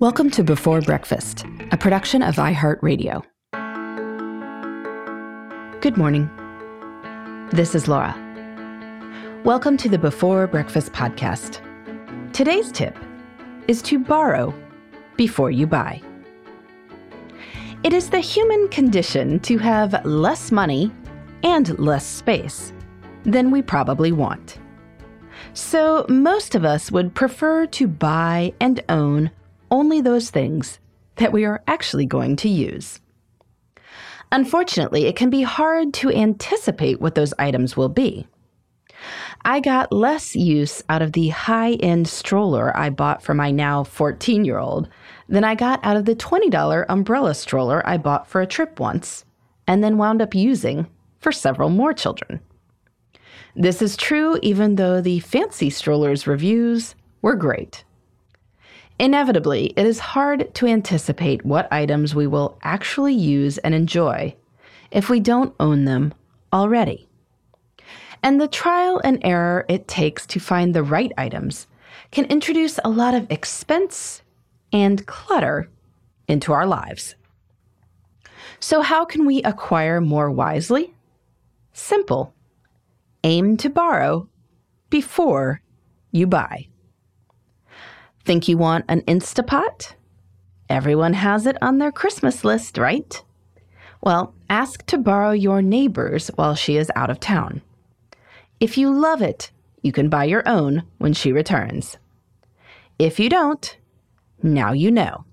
[0.00, 3.22] Welcome to Before Breakfast, a production of iHeartRadio.
[5.82, 6.30] Good morning.
[7.52, 8.14] This is Laura.
[9.44, 11.60] Welcome to the Before Breakfast podcast.
[12.32, 12.96] Today's tip
[13.68, 14.54] is to borrow
[15.18, 16.00] before you buy.
[17.84, 20.90] It is the human condition to have less money
[21.42, 22.72] and less space
[23.24, 24.60] than we probably want.
[25.52, 29.30] So, most of us would prefer to buy and own
[29.70, 30.78] only those things
[31.16, 33.00] that we are actually going to use.
[34.32, 38.26] Unfortunately, it can be hard to anticipate what those items will be.
[39.44, 43.84] I got less use out of the high end stroller I bought for my now
[43.84, 44.88] 14 year old
[45.28, 49.24] than I got out of the $20 umbrella stroller I bought for a trip once
[49.66, 50.86] and then wound up using
[51.20, 52.40] for several more children.
[53.56, 57.84] This is true even though the fancy strollers reviews were great.
[59.00, 64.36] Inevitably, it is hard to anticipate what items we will actually use and enjoy
[64.90, 66.12] if we don't own them
[66.52, 67.08] already.
[68.22, 71.66] And the trial and error it takes to find the right items
[72.10, 74.20] can introduce a lot of expense
[74.70, 75.70] and clutter
[76.28, 77.14] into our lives.
[78.58, 80.92] So, how can we acquire more wisely?
[81.72, 82.34] Simple.
[83.24, 84.28] Aim to borrow
[84.90, 85.62] before
[86.12, 86.66] you buy.
[88.24, 89.94] Think you want an Instapot?
[90.68, 93.22] Everyone has it on their Christmas list, right?
[94.02, 97.62] Well, ask to borrow your neighbor's while she is out of town.
[98.60, 99.50] If you love it,
[99.82, 101.96] you can buy your own when she returns.
[102.98, 103.76] If you don't,
[104.42, 105.24] now you know,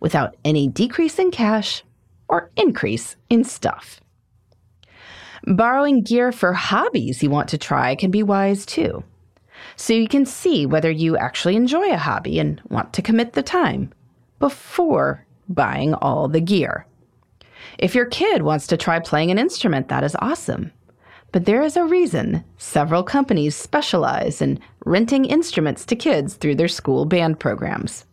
[0.00, 1.84] without any decrease in cash
[2.28, 4.00] or increase in stuff.
[5.44, 9.04] Borrowing gear for hobbies you want to try can be wise too
[9.76, 13.42] so you can see whether you actually enjoy a hobby and want to commit the
[13.42, 13.92] time
[14.38, 16.86] before buying all the gear.
[17.78, 20.72] If your kid wants to try playing an instrument, that is awesome.
[21.30, 26.68] But there is a reason several companies specialize in renting instruments to kids through their
[26.68, 28.06] school band programs.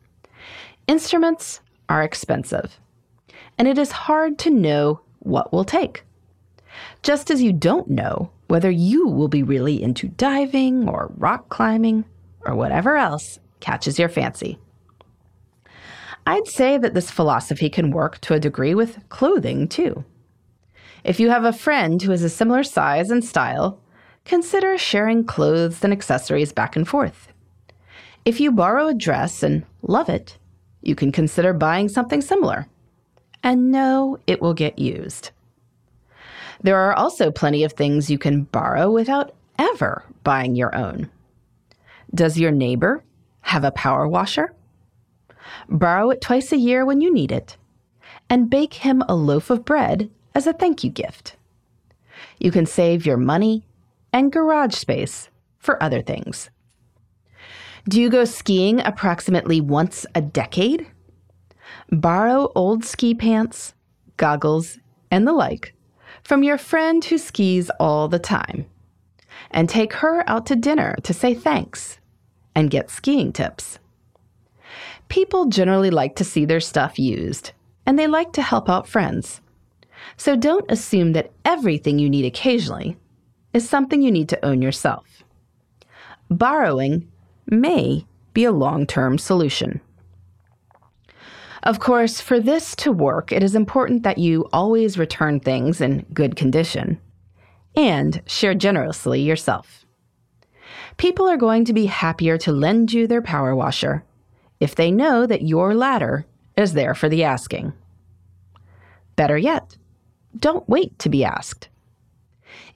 [0.87, 2.77] Instruments are expensive,
[3.57, 6.03] and it is hard to know what will take.
[7.03, 12.05] Just as you don't know whether you will be really into diving or rock climbing
[12.45, 14.59] or whatever else catches your fancy.
[16.27, 20.03] I'd say that this philosophy can work to a degree with clothing too.
[21.03, 23.79] If you have a friend who is a similar size and style,
[24.25, 27.31] consider sharing clothes and accessories back and forth.
[28.25, 30.39] If you borrow a dress and love it,
[30.81, 32.67] you can consider buying something similar
[33.43, 35.29] and know it will get used.
[36.61, 41.09] There are also plenty of things you can borrow without ever buying your own.
[42.13, 43.03] Does your neighbor
[43.41, 44.53] have a power washer?
[45.69, 47.57] Borrow it twice a year when you need it,
[48.29, 51.35] and bake him a loaf of bread as a thank you gift.
[52.39, 53.65] You can save your money
[54.11, 55.29] and garage space
[55.59, 56.49] for other things.
[57.87, 60.87] Do you go skiing approximately once a decade?
[61.91, 63.73] Borrow old ski pants,
[64.17, 64.79] goggles,
[65.11, 65.75] and the like
[66.25, 68.65] from your friend who skis all the time
[69.51, 71.99] and take her out to dinner to say thanks
[72.55, 73.77] and get skiing tips.
[75.07, 77.51] People generally like to see their stuff used
[77.85, 79.39] and they like to help out friends.
[80.17, 82.97] So don't assume that everything you need occasionally
[83.53, 85.23] is something you need to own yourself.
[86.29, 87.07] Borrowing
[87.45, 88.03] may
[88.33, 89.79] be a long term solution.
[91.65, 96.05] Of course, for this to work, it is important that you always return things in
[96.13, 97.01] good condition
[97.75, 99.83] and share generously yourself.
[100.97, 104.03] People are going to be happier to lend you their power washer
[104.59, 107.73] if they know that your ladder is there for the asking.
[109.15, 109.75] Better yet,
[110.37, 111.69] don't wait to be asked.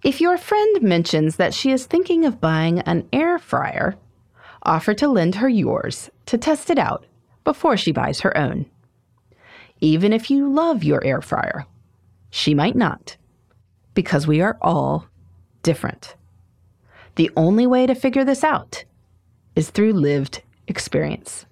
[0.04, 3.98] If your friend mentions that she is thinking of buying an air fryer,
[4.64, 7.06] offer to lend her yours to test it out
[7.44, 8.66] before she buys her own
[9.82, 11.66] even if you love your air fryer.
[12.30, 13.18] She might not,
[13.94, 15.08] because we are all
[15.64, 16.16] different.
[17.16, 18.84] The only way to figure this out
[19.56, 21.46] is through lived experience.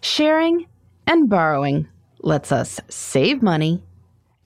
[0.00, 0.66] Sharing
[1.06, 1.88] and borrowing
[2.20, 3.82] lets us save money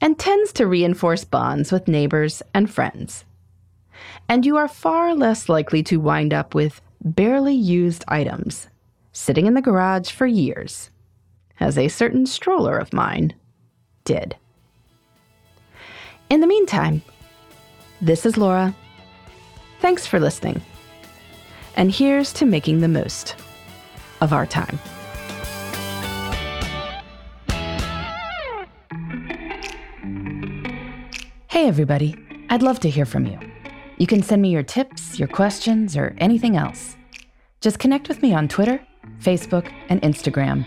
[0.00, 3.24] and tends to reinforce bonds with neighbors and friends.
[4.28, 8.68] And you are far less likely to wind up with barely used items
[9.12, 10.90] sitting in the garage for years
[11.60, 13.34] as a certain stroller of mine
[14.04, 14.36] did.
[16.30, 17.02] In the meantime,
[18.00, 18.74] this is Laura.
[19.80, 20.60] Thanks for listening.
[21.76, 23.36] And here's to making the most
[24.20, 24.78] of our time.
[31.48, 32.16] Hey, everybody.
[32.50, 33.38] I'd love to hear from you.
[33.98, 36.96] You can send me your tips, your questions, or anything else.
[37.60, 38.84] Just connect with me on Twitter,
[39.20, 40.66] Facebook, and Instagram